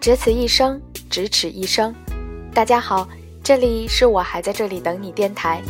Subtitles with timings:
[0.00, 1.94] 只此一生，咫尺一生。
[2.54, 3.06] 大家好，
[3.44, 5.60] 这里是我还在这里等你电台，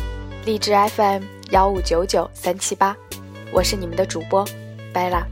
[0.45, 2.95] 荔枝 FM 幺五九九三七八，
[3.51, 4.45] 我是你们的主播
[4.93, 5.23] Bella。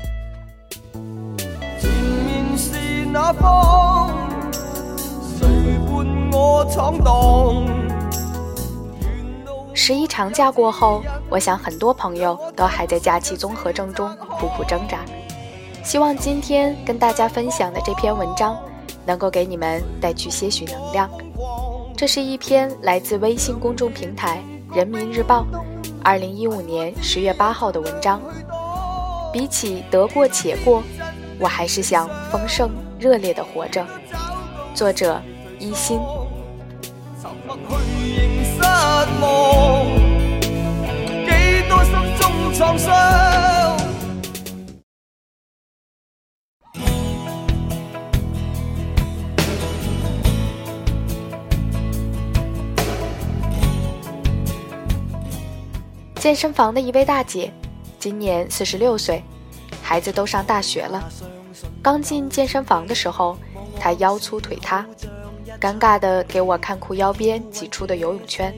[9.73, 15.05] 十一长假过后，我想很多朋友都还在假期综合症中苦苦挣扎。
[15.85, 18.57] 希望今天跟大家分享的这篇文章，
[19.05, 21.09] 能够给你们带去些许能量。
[21.95, 24.41] 这是一篇来自微信公众平台
[24.75, 25.45] 《人民日报》，
[26.03, 28.21] 二零一五年十月八号的文章。
[29.31, 30.81] 比起得过且过，
[31.39, 33.85] 我还是想丰盛热烈的活着。
[34.73, 35.21] 作者：
[35.59, 35.99] 一心。
[56.19, 57.49] 健身房的一位大姐，
[57.97, 59.23] 今年四十六岁，
[59.81, 61.09] 孩子都上大学了。
[61.81, 63.37] 刚进健身房的时候，
[63.79, 64.85] 她腰粗腿塌，
[65.61, 68.53] 尴尬的给我看裤腰边挤出的游泳圈。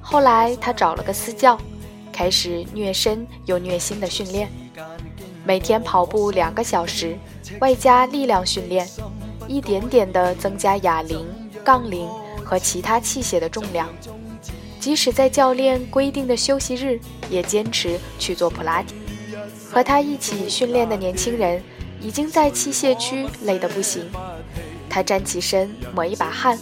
[0.00, 1.58] 后来她找了个私教，
[2.10, 4.50] 开始虐身又虐心的训练，
[5.44, 7.14] 每天跑步两个小时，
[7.60, 8.88] 外加力量训练，
[9.46, 11.26] 一点点的增加哑铃、
[11.62, 12.08] 杠铃
[12.42, 13.86] 和其他器械的重量。
[14.84, 18.94] 即使在教练规定的休息日，也坚持去做普拉提。
[19.72, 21.62] 和他一起训练的年轻人
[22.02, 24.04] 已经在器械区累得不行。
[24.90, 26.58] 他站起身，抹一把汗，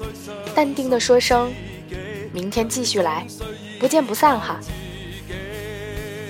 [0.55, 1.53] 淡定地说声
[2.33, 3.27] ：“明天继续来，
[3.81, 4.61] 不见不散哈。”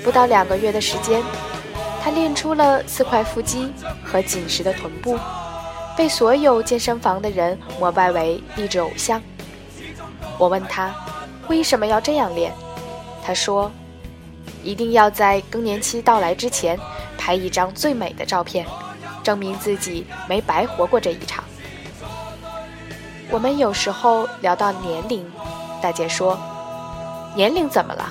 [0.02, 1.22] 不到两个月的时间，
[2.02, 3.70] 他练出了四块腹肌
[4.02, 5.18] 和紧实的臀部，
[5.94, 9.22] 被所有健身房的人膜拜为励志偶像。
[10.38, 10.90] 我问他。
[11.52, 12.50] 为什么要这样练？
[13.22, 13.70] 他说
[14.64, 16.80] ：“一定要在更年期到来之前
[17.18, 18.66] 拍一张最美的照片，
[19.22, 21.44] 证明自己没白活过这一场。”
[23.28, 25.30] 我们有时候聊到年龄，
[25.82, 26.40] 大姐说
[27.36, 28.10] ：“年龄怎么了？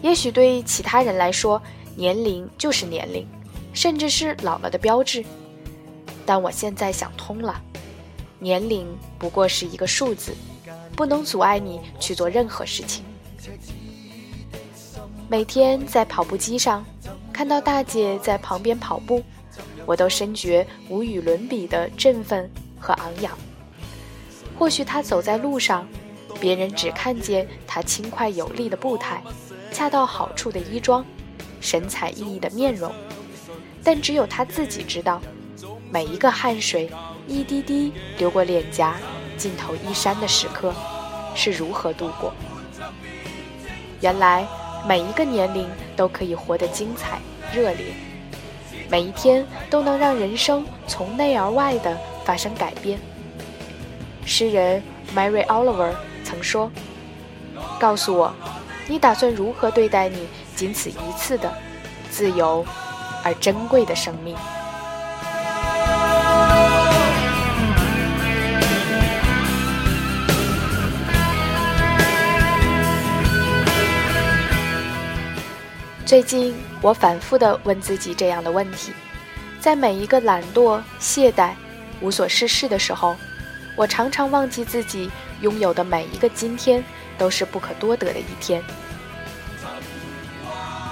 [0.00, 1.60] 也许对其他人来说，
[1.96, 3.26] 年龄就是年龄，
[3.72, 5.24] 甚至是老了的标志。
[6.24, 7.60] 但我现在想通了，
[8.38, 8.86] 年龄
[9.18, 10.32] 不过是一个数字。”
[10.96, 13.04] 不能阻碍你去做任何事情。
[15.28, 16.84] 每天在跑步机上
[17.32, 19.22] 看到大姐在旁边跑步，
[19.84, 23.36] 我都深觉无与伦比的振奋和昂扬。
[24.58, 25.86] 或许她走在路上，
[26.40, 29.22] 别人只看见她轻快有力的步态、
[29.70, 31.04] 恰到好处的衣装、
[31.60, 32.90] 神采奕奕的面容，
[33.84, 35.20] 但只有她自己知道，
[35.90, 36.90] 每一个汗水
[37.28, 38.96] 一滴滴流过脸颊。
[39.36, 40.72] 尽头衣衫的时刻
[41.34, 42.32] 是如何度过？
[44.00, 44.46] 原来
[44.86, 47.18] 每一个年龄都可以活得精彩
[47.52, 47.86] 热烈，
[48.88, 52.98] 每一天都能让人生从内而外的发生改变。
[54.24, 54.82] 诗人
[55.14, 55.92] Mary Oliver
[56.24, 56.70] 曾说
[57.78, 58.32] ：“告诉我，
[58.88, 61.52] 你打算如何对待你仅此一次的
[62.10, 62.64] 自由
[63.22, 64.36] 而珍贵的生命？”
[76.06, 78.92] 最近，我反复地问自己这样的问题：
[79.58, 81.50] 在每一个懒惰、懈怠、
[82.00, 83.16] 无所事事的时候，
[83.74, 86.82] 我常常忘记自己拥有的每一个今天
[87.18, 88.62] 都是不可多得的一天。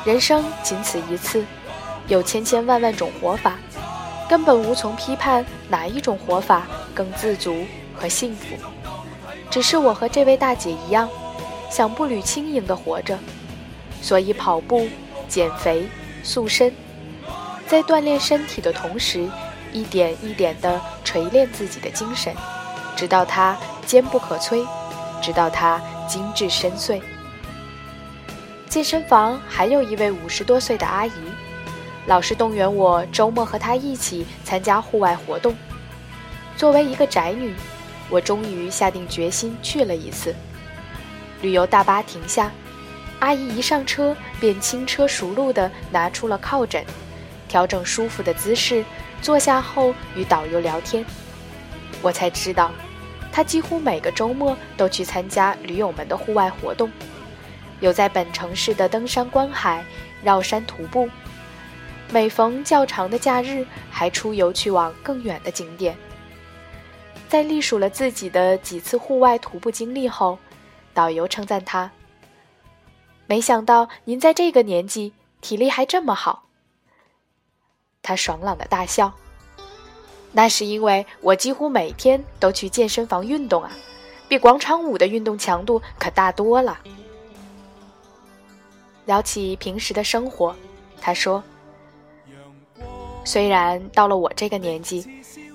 [0.04, 1.44] 人生仅此一次，
[2.08, 3.54] 有千千万万种活法，
[4.28, 7.64] 根本无从批判哪一种活法更自足
[7.94, 8.56] 和幸福。
[9.48, 11.08] 只是我和这位大姐一样，
[11.70, 13.16] 想步履轻盈地活着，
[14.02, 14.88] 所以跑步。
[15.28, 15.88] 减肥、
[16.22, 16.72] 塑身，
[17.66, 19.28] 在锻炼身体的同时，
[19.72, 22.34] 一点一点地锤炼自己的精神，
[22.96, 23.56] 直到它
[23.86, 24.66] 坚不可摧，
[25.20, 27.00] 直到它精致深邃。
[28.68, 31.12] 健身房还有一位五十多岁的阿姨，
[32.06, 35.54] 老是动员我周末和她一起参加户外活动。
[36.56, 37.54] 作为一个宅女，
[38.10, 40.34] 我终于下定决心去了一次。
[41.40, 42.50] 旅游大巴停下。
[43.20, 46.84] 阿姨一上车，便轻车熟路地拿出了靠枕，
[47.48, 48.84] 调整舒服的姿势，
[49.22, 51.04] 坐下后与导游聊天。
[52.02, 52.70] 我才知道，
[53.32, 56.90] 她几乎每个周末都去参加驴友们的户外活动，
[57.80, 59.82] 有在本城市的登山观海、
[60.22, 61.08] 绕山徒步，
[62.10, 65.96] 每逢较长的假日，还出游去往更远的景点。
[67.26, 70.38] 在历数了自己的几次户外徒步经历后，
[70.92, 71.90] 导游称赞他
[73.26, 76.44] ：“没想到您在这个年纪体力还这么好。”
[78.02, 79.12] 他爽朗的大笑
[80.32, 83.70] ：“那是因为我几乎每天都去健身房运动啊，
[84.28, 86.78] 比广场舞的运动强度可大多了。”
[89.06, 90.54] 聊起平时的生活，
[91.00, 91.42] 他说
[93.24, 95.08] ：“虽然到了我这个年纪，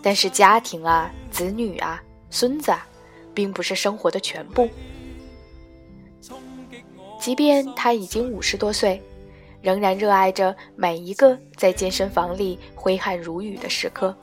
[0.04, 2.86] 但是家庭啊。”子女啊，孙子啊，
[3.36, 4.68] 并不是生活的全部。
[7.20, 9.02] 即便他已经五十多岁，
[9.62, 14.16] 仍然热爱着每一个在健身房里挥汗如雨的时刻，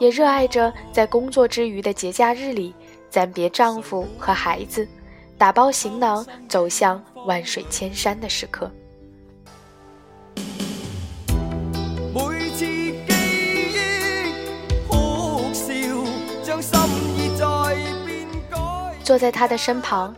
[0.00, 2.74] 也热爱着在工作之余的节假日里
[3.08, 4.86] 暂别丈夫和孩子，
[5.38, 8.70] 打包行囊走向万水千山的时刻。
[19.04, 20.14] 坐在他的身旁，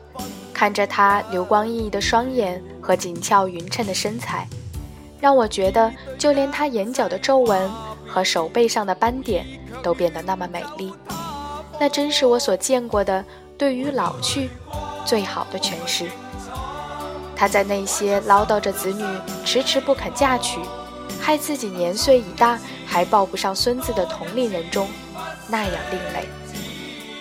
[0.60, 4.46] 看着他流光溢溢的双眼和紧俏匀称的身材，
[5.18, 7.70] 让我觉得就连他眼角的皱纹
[8.06, 9.46] 和手背上的斑点
[9.82, 10.92] 都变得那么美丽。
[11.80, 13.24] 那真是我所见过的
[13.56, 14.50] 对于老去
[15.06, 16.10] 最好的诠释。
[17.34, 19.02] 他在那些唠叨着子女
[19.46, 20.60] 迟迟不肯嫁娶，
[21.18, 24.86] 害自己年岁已大还抱不上孙子的同龄人中，
[25.48, 26.28] 那样另类。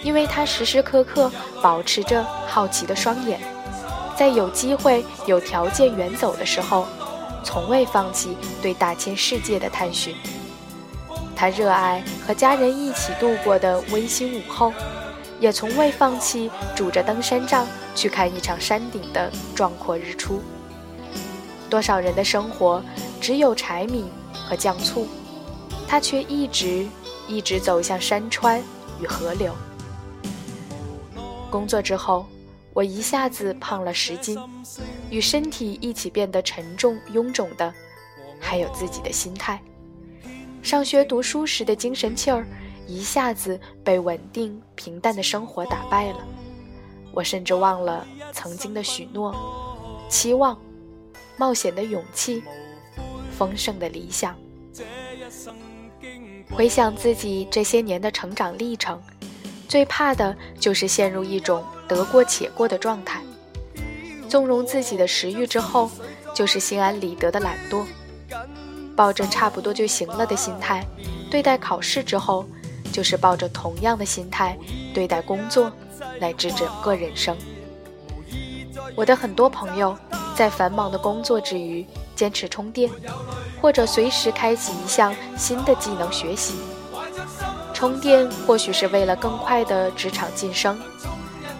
[0.04, 1.32] 因为他时时刻刻
[1.62, 3.40] 保持着好奇的双眼，
[4.18, 6.86] 在有机会、有条件远走的时候，
[7.44, 10.16] 从未放弃对大千世界的探寻。
[11.36, 14.74] 他热爱和家人一起度过的温馨午后，
[15.40, 17.66] 也从未放弃拄着登山杖
[17.96, 20.42] 去看一场山顶的壮阔日出。
[21.70, 22.84] 多少人的生活
[23.22, 25.08] 只有柴米和酱醋，
[25.88, 26.88] 他却一直
[27.28, 28.62] 一直走向山川
[29.02, 29.54] 与河流。
[31.50, 32.26] 工作之后，
[32.74, 34.40] 我一下子胖了十斤，
[35.10, 37.74] 与身体一起变得沉重臃肿的，
[38.40, 39.62] 还有自己的心态。
[40.62, 42.46] 上学读书时的精神气儿，
[42.86, 46.20] 一下子被稳定平淡的生活打败了。
[47.12, 49.36] 我甚至忘了曾经的许诺、
[50.08, 50.60] 期望、
[51.38, 52.44] 冒险的勇气、
[53.32, 54.36] 丰盛的理想。
[56.52, 59.02] 回想自己这些年的成长历程。
[59.70, 63.22] 最怕的就是陷入一种得过且过的状态，
[64.28, 65.92] 纵容自己的食欲之后，
[66.34, 67.86] 就是心安理得的懒惰；
[68.96, 70.84] 抱着差不多就行了的心态
[71.30, 72.44] 对待考试之后，
[72.92, 74.58] 就是抱着同样的心态
[74.92, 75.72] 对待工作
[76.20, 77.38] 乃至整个人生。
[78.96, 79.96] 我的很多朋友
[80.36, 82.90] 在繁忙的工作之余坚持充电，
[83.62, 86.56] 或者随时开启一项新的技能学习。
[87.80, 90.78] 充电或许是为了更快的职场晋升，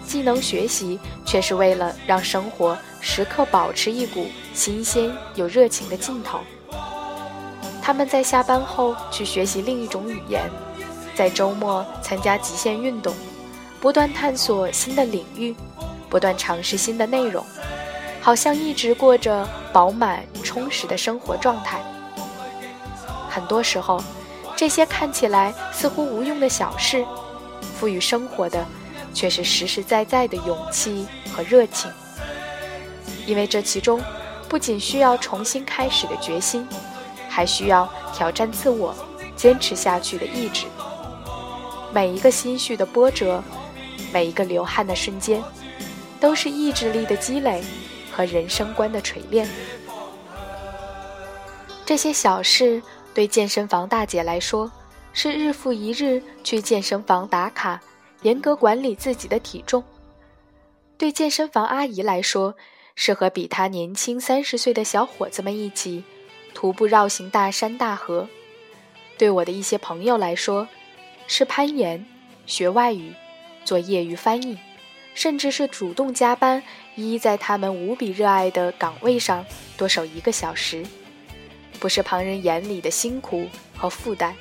[0.06, 6.40] 技能学习却是为了让生活时刻保持一股新鲜有热情的劲头。
[7.80, 10.42] 他们在下班后去学习另一种语言，
[11.14, 13.14] 在周末参加极限运动，
[13.80, 15.56] 不断探索新的领域，
[16.10, 17.42] 不断尝试新的内容，
[18.20, 21.80] 好像一直过着饱满充实的生活状态。
[23.30, 23.98] 很多时候。
[24.60, 27.02] 这些看起来似乎无用的小事，
[27.78, 28.62] 赋予生活的
[29.14, 31.90] 却是实实在在的勇气和热情。
[33.24, 33.98] 因为这其中
[34.50, 36.68] 不仅需要重新开始的决心，
[37.26, 38.94] 还需要挑战自我、
[39.34, 40.66] 坚持下去的意志。
[41.90, 43.42] 每一个心绪的波折，
[44.12, 45.42] 每一个流汗的瞬间，
[46.20, 47.64] 都是意志力的积累
[48.12, 49.48] 和人生观的锤炼。
[51.86, 52.82] 这些小事。
[53.12, 54.70] 对健身房大姐来说，
[55.12, 57.80] 是日复一日去健身房打卡，
[58.22, 59.82] 严格管理自己的体重；
[60.96, 62.54] 对健身房阿姨来说，
[62.94, 66.04] 是和比她年轻三十岁的小伙子们一起
[66.54, 68.28] 徒步绕行大山大河；
[69.18, 70.68] 对我的一些朋友来说，
[71.26, 72.06] 是攀岩、
[72.46, 73.12] 学外语、
[73.64, 74.56] 做业余翻译，
[75.14, 76.62] 甚至是主动加班，
[76.94, 79.44] 一在他们无比热爱的岗位上
[79.76, 80.86] 多守一个小时。
[81.80, 84.34] 不是旁人眼里的辛苦和负担，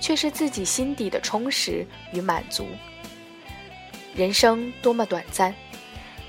[0.00, 2.66] 却是自己心底的充实与满足。
[4.14, 5.54] 人生多么短暂，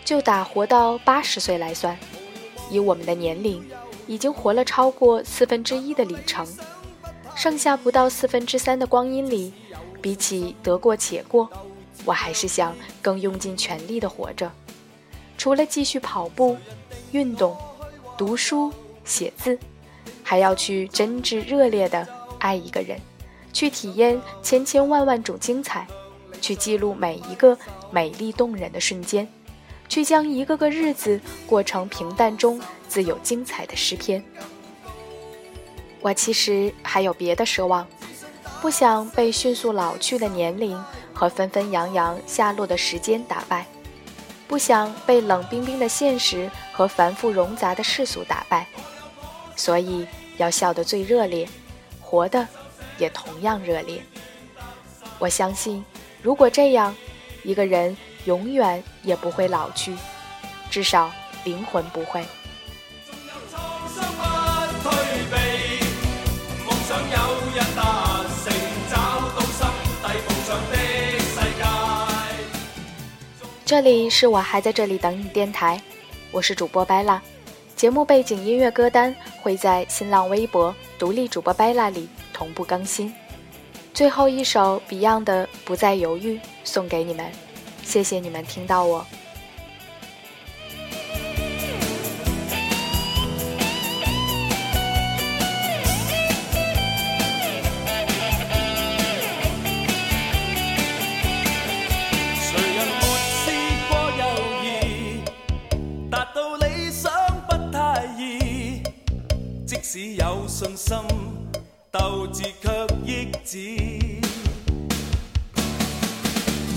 [0.06, 1.98] 就打活到八十岁来算，
[2.70, 3.68] 以我们的年龄，
[4.08, 6.48] 已经活了超过四分之一的里程，
[7.36, 9.52] 剩下不到四分之三的光阴里，
[10.02, 11.50] 比起得过且过，
[12.06, 14.52] 我还是想更用尽全力的活着。
[15.36, 16.56] 除了继续跑步、
[17.12, 17.58] 运动、
[18.16, 18.72] 读书、
[19.04, 19.58] 写字。
[20.24, 22.08] 还要去真挚热烈的
[22.40, 22.98] 爱一个人，
[23.52, 25.86] 去体验千千万万种精彩，
[26.42, 27.58] 去记录每一个
[27.92, 29.28] 美丽动人的瞬间，
[29.88, 34.24] 去将一个个日子过成平淡中自有精彩的诗篇。
[36.02, 37.88] 我其实还有别的奢望，
[38.62, 40.82] 不想被迅速老去的年龄
[41.14, 43.66] 和纷纷扬扬下落的时间打败，
[44.48, 48.68] 不想被冷冰冰的现实和繁复冗杂的世俗打败，
[49.56, 50.06] 所以
[50.38, 51.48] 要笑得最热烈，
[52.02, 52.48] 活的
[52.98, 54.02] 也同样热烈。
[55.20, 55.84] 我相信，
[56.22, 56.96] 如果这样，
[57.44, 57.96] 一个人
[58.26, 59.96] 永远也不会老去，
[60.70, 61.12] 至少
[61.44, 62.26] 灵魂不会。
[73.66, 75.82] 这里是我还在这里等你电台，
[76.32, 77.22] 我是主播白拉。
[77.84, 83.14] 节目背景音乐歌单会在新浪微博独立主播 bala 里同步更新。
[83.94, 87.30] 最后一首 Beyond 的《不再犹豫》送给你们，
[87.84, 89.06] 谢谢你们听到我。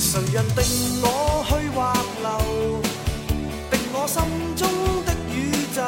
[0.07, 0.63] 谁人定
[1.03, 2.81] 我去或留？
[3.73, 4.23] 定我心
[4.55, 4.63] 中
[5.05, 5.35] 的宇
[5.75, 5.83] 宙，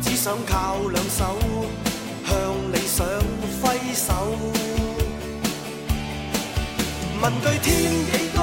[0.00, 1.36] 只想靠两手
[2.26, 2.32] 向
[2.72, 3.06] 理想
[3.60, 3.62] 挥
[3.94, 4.08] 手。
[7.20, 7.68] 问句天
[8.06, 8.40] 几高，